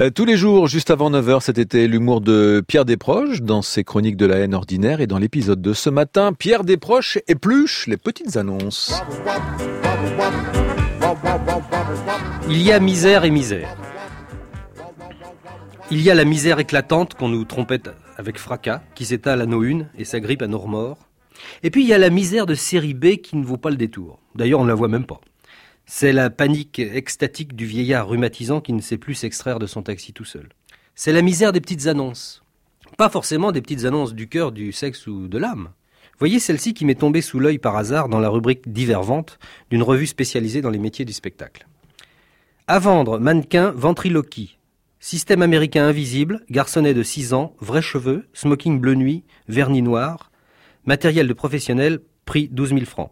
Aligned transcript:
Euh, 0.00 0.10
tous 0.10 0.24
les 0.24 0.36
jours, 0.36 0.66
juste 0.66 0.90
avant 0.90 1.08
9h, 1.08 1.40
cet 1.40 1.56
été, 1.56 1.86
l'humour 1.86 2.20
de 2.20 2.64
Pierre 2.66 2.84
Desproges 2.84 3.42
dans 3.42 3.62
ses 3.62 3.84
chroniques 3.84 4.16
de 4.16 4.26
la 4.26 4.38
haine 4.38 4.52
ordinaire 4.52 5.00
et 5.00 5.06
dans 5.06 5.18
l'épisode 5.18 5.62
de 5.62 5.72
ce 5.72 5.88
matin, 5.88 6.32
Pierre 6.32 6.64
Desproges 6.64 7.20
épluche 7.28 7.86
les 7.86 7.96
petites 7.96 8.36
annonces. 8.36 9.00
Il 12.50 12.60
y 12.60 12.72
a 12.72 12.80
misère 12.80 13.24
et 13.24 13.30
misère. 13.30 13.68
Il 15.92 16.02
y 16.02 16.10
a 16.10 16.14
la 16.16 16.24
misère 16.24 16.58
éclatante 16.58 17.14
qu'on 17.14 17.28
nous 17.28 17.44
trompette 17.44 17.90
avec 18.16 18.36
fracas, 18.36 18.82
qui 18.96 19.04
s'étale 19.04 19.42
à 19.42 19.46
nos 19.46 19.62
unes 19.62 19.88
et 19.96 20.04
s'agrippe 20.04 20.42
à 20.42 20.48
nos 20.48 20.58
remords. 20.58 20.98
Et 21.62 21.70
puis 21.70 21.84
il 21.84 21.88
y 21.88 21.94
a 21.94 21.98
la 21.98 22.10
misère 22.10 22.46
de 22.46 22.56
série 22.56 22.94
B 22.94 23.18
qui 23.22 23.36
ne 23.36 23.44
vaut 23.44 23.58
pas 23.58 23.70
le 23.70 23.76
détour. 23.76 24.18
D'ailleurs, 24.34 24.58
on 24.58 24.64
ne 24.64 24.70
la 24.70 24.74
voit 24.74 24.88
même 24.88 25.06
pas. 25.06 25.20
C'est 25.86 26.12
la 26.12 26.30
panique 26.30 26.78
extatique 26.78 27.54
du 27.54 27.66
vieillard 27.66 28.08
rhumatisant 28.08 28.62
qui 28.62 28.72
ne 28.72 28.80
sait 28.80 28.96
plus 28.96 29.14
s'extraire 29.14 29.58
de 29.58 29.66
son 29.66 29.82
taxi 29.82 30.14
tout 30.14 30.24
seul. 30.24 30.48
C'est 30.94 31.12
la 31.12 31.20
misère 31.20 31.52
des 31.52 31.60
petites 31.60 31.86
annonces. 31.86 32.42
Pas 32.96 33.10
forcément 33.10 33.52
des 33.52 33.60
petites 33.60 33.84
annonces 33.84 34.14
du 34.14 34.26
cœur, 34.26 34.50
du 34.50 34.72
sexe 34.72 35.06
ou 35.06 35.28
de 35.28 35.36
l'âme. 35.36 35.70
Voyez 36.18 36.38
celle-ci 36.38 36.72
qui 36.72 36.86
m'est 36.86 36.94
tombée 36.94 37.20
sous 37.20 37.38
l'œil 37.38 37.58
par 37.58 37.76
hasard 37.76 38.08
dans 38.08 38.18
la 38.18 38.30
rubrique 38.30 38.72
Divervente 38.72 39.38
d'une 39.70 39.82
revue 39.82 40.06
spécialisée 40.06 40.62
dans 40.62 40.70
les 40.70 40.78
métiers 40.78 41.04
du 41.04 41.12
spectacle. 41.12 41.66
À 42.66 42.78
vendre, 42.78 43.18
mannequin, 43.18 43.72
ventriloquie. 43.72 44.56
Système 45.00 45.42
américain 45.42 45.84
invisible, 45.84 46.46
garçonnet 46.48 46.94
de 46.94 47.02
6 47.02 47.34
ans, 47.34 47.54
vrais 47.60 47.82
cheveux, 47.82 48.26
smoking 48.32 48.80
bleu 48.80 48.94
nuit, 48.94 49.24
vernis 49.48 49.82
noir. 49.82 50.30
Matériel 50.86 51.28
de 51.28 51.34
professionnel, 51.34 52.00
prix 52.24 52.48
12 52.48 52.70
000 52.70 52.84
francs 52.86 53.10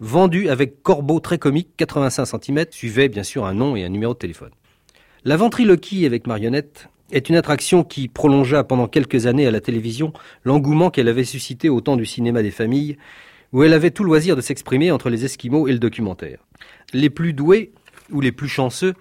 vendu 0.00 0.48
avec 0.48 0.82
corbeau 0.82 1.20
très 1.20 1.38
comique 1.38 1.70
85 1.76 2.26
cm, 2.26 2.66
suivait 2.70 3.08
bien 3.08 3.22
sûr 3.22 3.46
un 3.46 3.54
nom 3.54 3.76
et 3.76 3.84
un 3.84 3.88
numéro 3.88 4.14
de 4.14 4.18
téléphone. 4.18 4.50
La 5.24 5.36
ventriloquie 5.36 6.06
avec 6.06 6.26
marionnette 6.26 6.88
est 7.12 7.28
une 7.28 7.36
attraction 7.36 7.84
qui 7.84 8.08
prolongea 8.08 8.64
pendant 8.64 8.88
quelques 8.88 9.26
années 9.26 9.46
à 9.46 9.50
la 9.50 9.60
télévision 9.60 10.12
l'engouement 10.44 10.90
qu'elle 10.90 11.08
avait 11.08 11.24
suscité 11.24 11.68
au 11.68 11.80
temps 11.80 11.96
du 11.96 12.06
cinéma 12.06 12.42
des 12.42 12.50
familles, 12.50 12.96
où 13.52 13.62
elle 13.62 13.72
avait 13.72 13.90
tout 13.90 14.04
loisir 14.04 14.36
de 14.36 14.40
s'exprimer 14.40 14.90
entre 14.90 15.08
les 15.08 15.24
Esquimaux 15.24 15.68
et 15.68 15.72
le 15.72 15.78
documentaire. 15.78 16.38
Les 16.92 17.10
plus 17.10 17.32
doués, 17.32 17.72
ou 18.10 18.20
les 18.20 18.32
plus 18.32 18.48
chanceux, 18.48 18.94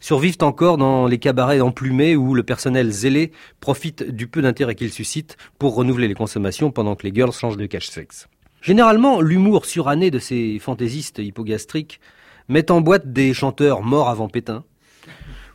survivent 0.00 0.38
encore 0.40 0.78
dans 0.78 1.06
les 1.06 1.18
cabarets 1.18 1.60
emplumés 1.60 2.16
où 2.16 2.34
le 2.34 2.42
personnel 2.42 2.90
zélé 2.90 3.32
profite 3.60 4.02
du 4.02 4.26
peu 4.26 4.42
d'intérêt 4.42 4.74
qu'il 4.74 4.92
suscite 4.92 5.36
pour 5.58 5.74
renouveler 5.74 6.08
les 6.08 6.14
consommations 6.14 6.70
pendant 6.70 6.96
que 6.96 7.06
les 7.06 7.14
girls 7.14 7.32
changent 7.32 7.58
de 7.58 7.66
cache-sexe. 7.66 8.28
Généralement, 8.62 9.20
l'humour 9.20 9.64
suranné 9.64 10.10
de 10.10 10.18
ces 10.18 10.58
fantaisistes 10.58 11.18
hypogastriques 11.18 12.00
met 12.48 12.70
en 12.70 12.80
boîte 12.80 13.12
des 13.12 13.32
chanteurs 13.32 13.82
morts 13.82 14.08
avant 14.08 14.28
Pétain, 14.28 14.64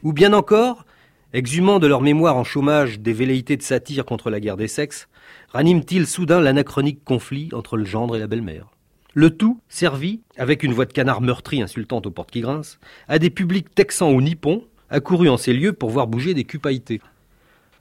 ou 0.02 0.12
bien 0.14 0.34
encore, 0.34 0.86
exhumant 1.34 1.80
de 1.80 1.88
leur 1.88 2.02
mémoire 2.02 2.38
en 2.38 2.44
chômage 2.44 3.00
des 3.00 3.14
velléités 3.14 3.58
de 3.58 3.62
satire 3.62 4.06
contre 4.06 4.30
la 4.30 4.40
guerre 4.40 4.58
des 4.58 4.68
sexes, 4.68 5.08
raniment-ils 5.50 6.08
soudain 6.08 6.40
l'anachronique 6.40 7.04
conflit 7.04 7.50
entre 7.54 7.78
le 7.78 7.86
gendre 7.86 8.16
et 8.16 8.20
la 8.20 8.28
belle-mère. 8.28 8.68
Le 9.14 9.30
tout 9.30 9.60
servi, 9.70 10.22
avec 10.38 10.64
une 10.64 10.74
voix 10.74 10.86
de 10.86 10.94
canard 10.94 11.22
meurtri 11.22 11.62
insultante 11.62 12.08
aux 12.08 12.12
portes 12.12 12.32
qui 12.32 12.42
grincent, 12.42 12.78
à 13.08 13.20
des 13.20 13.30
publics 13.30 13.74
texans 13.74 14.14
ou 14.14 14.22
nippons, 14.22 14.64
accourus 14.90 15.30
en 15.30 15.38
ces 15.38 15.54
lieux 15.54 15.74
pour 15.74 15.90
voir 15.90 16.08
bouger 16.08 16.34
des 16.34 16.44
cupaïtés. 16.44 17.02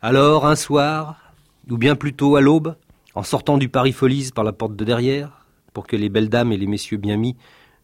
Alors, 0.02 0.46
un 0.46 0.56
soir, 0.56 1.32
ou 1.70 1.76
bien 1.76 1.96
plutôt 1.96 2.36
à 2.36 2.40
l'aube, 2.40 2.76
en 3.14 3.22
sortant 3.22 3.58
du 3.58 3.68
Paris 3.68 3.92
Folies 3.92 4.30
par 4.34 4.44
la 4.44 4.52
porte 4.52 4.76
de 4.76 4.84
derrière, 4.84 5.46
pour 5.72 5.86
que 5.86 5.96
les 5.96 6.08
belles 6.08 6.28
dames 6.28 6.52
et 6.52 6.56
les 6.56 6.66
messieurs 6.66 6.96
bien 6.96 7.16
mis 7.16 7.36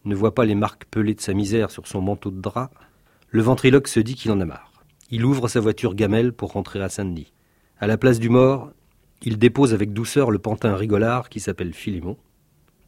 ne 0.05 0.15
voient 0.15 0.35
pas 0.35 0.45
les 0.45 0.55
marques 0.55 0.85
pelées 0.85 1.13
de 1.13 1.21
sa 1.21 1.33
misère 1.33 1.71
sur 1.71 1.87
son 1.87 2.01
manteau 2.01 2.31
de 2.31 2.41
drap, 2.41 2.71
le 3.29 3.41
ventriloque 3.41 3.87
se 3.87 3.99
dit 3.99 4.15
qu'il 4.15 4.31
en 4.31 4.41
a 4.41 4.45
marre. 4.45 4.71
Il 5.09 5.25
ouvre 5.25 5.47
sa 5.47 5.59
voiture 5.59 5.95
gamelle 5.95 6.33
pour 6.33 6.53
rentrer 6.53 6.81
à 6.81 6.89
Saint-Denis. 6.89 7.33
À 7.79 7.87
la 7.87 7.97
place 7.97 8.19
du 8.19 8.29
mort, 8.29 8.71
il 9.21 9.37
dépose 9.37 9.73
avec 9.73 9.93
douceur 9.93 10.31
le 10.31 10.39
pantin 10.39 10.75
rigolard 10.75 11.29
qui 11.29 11.39
s'appelle 11.39 11.73
Philémon, 11.73 12.17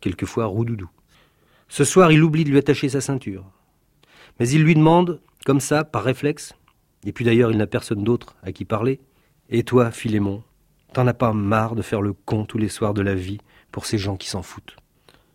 quelquefois 0.01 0.45
Roudoudou. 0.45 0.89
Ce 1.69 1.83
soir, 1.83 2.11
il 2.11 2.23
oublie 2.23 2.43
de 2.43 2.49
lui 2.49 2.57
attacher 2.57 2.89
sa 2.89 3.01
ceinture. 3.01 3.45
Mais 4.39 4.49
il 4.49 4.63
lui 4.63 4.75
demande, 4.75 5.21
comme 5.45 5.59
ça, 5.59 5.83
par 5.83 6.03
réflexe, 6.03 6.53
et 7.05 7.11
puis 7.11 7.25
d'ailleurs 7.25 7.51
il 7.51 7.57
n'a 7.57 7.67
personne 7.67 8.03
d'autre 8.03 8.35
à 8.43 8.51
qui 8.51 8.65
parler, 8.65 8.99
Et 9.49 9.63
toi, 9.63 9.91
Philémon, 9.91 10.43
T'en 10.93 11.07
as 11.07 11.15
pas 11.15 11.33
marre 11.33 11.73
de 11.73 11.81
faire 11.81 12.03
le 12.03 12.13
con 12.13 12.45
tous 12.45 12.59
les 12.59 12.69
soirs 12.69 12.93
de 12.93 13.01
la 13.01 13.15
vie 13.15 13.39
pour 13.71 13.87
ces 13.87 13.97
gens 13.97 14.15
qui 14.15 14.29
s'en 14.29 14.43
foutent. 14.43 14.75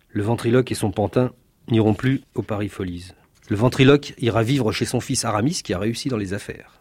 Le 0.09 0.23
ventriloque 0.23 0.71
et 0.71 0.77
son 0.77 0.93
pantin 0.93 1.33
n'iront 1.69 1.95
plus 1.95 2.23
au 2.37 2.43
Paris 2.43 2.69
Folies. 2.69 3.11
Le 3.49 3.57
ventriloque 3.57 4.15
ira 4.19 4.45
vivre 4.45 4.71
chez 4.71 4.85
son 4.85 5.01
fils 5.01 5.25
Aramis 5.25 5.61
qui 5.65 5.75
a 5.75 5.79
réussi 5.81 6.09
dans 6.09 6.17
les 6.17 6.33
affaires. 6.33 6.81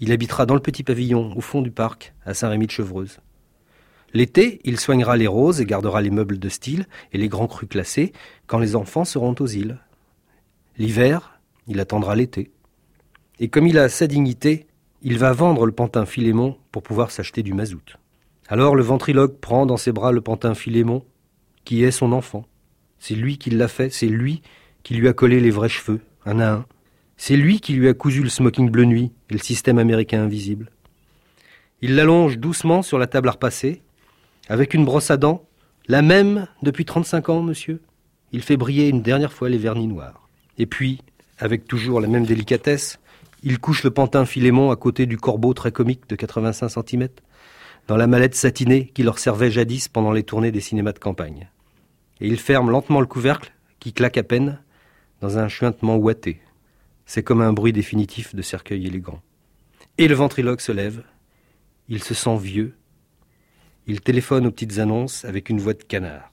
Il 0.00 0.10
habitera 0.10 0.46
dans 0.46 0.54
le 0.54 0.60
petit 0.60 0.82
pavillon 0.82 1.32
au 1.36 1.40
fond 1.40 1.62
du 1.62 1.70
parc 1.70 2.12
à 2.26 2.34
Saint-Rémy 2.34 2.66
de 2.66 2.72
Chevreuse. 2.72 3.20
L'été, 4.12 4.60
il 4.64 4.80
soignera 4.80 5.16
les 5.16 5.28
roses 5.28 5.60
et 5.60 5.66
gardera 5.66 6.02
les 6.02 6.10
meubles 6.10 6.40
de 6.40 6.48
style 6.48 6.86
et 7.12 7.18
les 7.18 7.28
grands 7.28 7.46
crus 7.46 7.68
classés 7.68 8.12
quand 8.48 8.58
les 8.58 8.74
enfants 8.74 9.04
seront 9.04 9.36
aux 9.38 9.46
îles. 9.46 9.78
L'hiver, 10.76 11.38
il 11.68 11.78
attendra 11.78 12.16
l'été. 12.16 12.50
Et 13.38 13.48
comme 13.48 13.68
il 13.68 13.78
a 13.78 13.88
sa 13.88 14.08
dignité, 14.08 14.66
il 15.02 15.18
va 15.18 15.32
vendre 15.32 15.66
le 15.66 15.72
pantin 15.72 16.04
Philémon 16.04 16.56
pour 16.72 16.82
pouvoir 16.82 17.12
s'acheter 17.12 17.44
du 17.44 17.54
mazout. 17.54 17.96
Alors 18.48 18.74
le 18.74 18.82
ventriloque 18.82 19.40
prend 19.40 19.66
dans 19.66 19.76
ses 19.76 19.92
bras 19.92 20.10
le 20.10 20.22
pantin 20.22 20.54
Philémon, 20.54 21.04
qui 21.66 21.84
est 21.84 21.90
son 21.90 22.12
enfant. 22.12 22.46
C'est 22.98 23.14
lui 23.14 23.36
qui 23.36 23.50
l'a 23.50 23.68
fait, 23.68 23.90
c'est 23.90 24.06
lui 24.06 24.40
qui 24.82 24.94
lui 24.94 25.06
a 25.06 25.12
collé 25.12 25.38
les 25.38 25.50
vrais 25.50 25.68
cheveux, 25.68 26.00
un 26.24 26.40
à 26.40 26.52
un. 26.52 26.66
C'est 27.18 27.36
lui 27.36 27.60
qui 27.60 27.74
lui 27.74 27.88
a 27.88 27.94
cousu 27.94 28.22
le 28.22 28.30
smoking 28.30 28.70
bleu 28.70 28.86
nuit 28.86 29.12
et 29.28 29.34
le 29.34 29.38
système 29.38 29.78
américain 29.78 30.22
invisible. 30.22 30.70
Il 31.82 31.94
l'allonge 31.94 32.38
doucement 32.38 32.80
sur 32.80 32.98
la 32.98 33.06
table 33.06 33.28
à 33.28 33.32
repasser, 33.32 33.82
avec 34.48 34.72
une 34.72 34.86
brosse 34.86 35.10
à 35.10 35.18
dents, 35.18 35.44
la 35.86 36.00
même 36.00 36.46
depuis 36.62 36.86
35 36.86 37.28
ans, 37.28 37.42
monsieur. 37.42 37.82
Il 38.32 38.42
fait 38.42 38.56
briller 38.56 38.88
une 38.88 39.02
dernière 39.02 39.32
fois 39.32 39.50
les 39.50 39.58
vernis 39.58 39.88
noirs. 39.88 40.26
Et 40.56 40.66
puis, 40.66 41.02
avec 41.38 41.66
toujours 41.66 42.00
la 42.00 42.08
même 42.08 42.24
délicatesse, 42.24 42.98
il 43.42 43.58
couche 43.58 43.84
le 43.84 43.90
pantin 43.90 44.24
Philémon 44.24 44.70
à 44.70 44.76
côté 44.76 45.04
du 45.06 45.18
corbeau 45.18 45.52
très 45.52 45.70
comique 45.70 46.08
de 46.08 46.16
85 46.16 46.68
cm 46.70 47.08
dans 47.88 47.96
la 47.96 48.06
mallette 48.06 48.34
satinée 48.34 48.88
qui 48.94 49.02
leur 49.02 49.18
servait 49.18 49.50
jadis 49.50 49.88
pendant 49.88 50.12
les 50.12 50.22
tournées 50.22 50.52
des 50.52 50.60
cinémas 50.60 50.92
de 50.92 50.98
campagne. 50.98 51.48
Et 52.20 52.28
il 52.28 52.38
ferme 52.38 52.70
lentement 52.70 53.00
le 53.00 53.06
couvercle, 53.06 53.52
qui 53.80 53.94
claque 53.94 54.18
à 54.18 54.22
peine, 54.22 54.60
dans 55.22 55.38
un 55.38 55.48
chuintement 55.48 55.96
ouaté. 55.96 56.40
C'est 57.06 57.22
comme 57.22 57.40
un 57.40 57.54
bruit 57.54 57.72
définitif 57.72 58.34
de 58.34 58.42
cercueil 58.42 58.86
élégant. 58.86 59.20
Et 59.96 60.06
le 60.06 60.14
ventriloque 60.14 60.60
se 60.60 60.70
lève. 60.70 61.02
Il 61.88 62.02
se 62.02 62.12
sent 62.12 62.36
vieux. 62.36 62.74
Il 63.86 64.02
téléphone 64.02 64.46
aux 64.46 64.50
petites 64.50 64.78
annonces 64.78 65.24
avec 65.24 65.48
une 65.48 65.58
voix 65.58 65.72
de 65.72 65.82
canard. 65.82 66.30